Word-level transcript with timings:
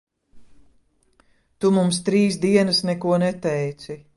Tu 1.57 1.73
mums 1.75 2.01
trīs 2.09 2.39
dienas 2.47 2.81
neko 2.91 3.21
neteici? 3.27 4.05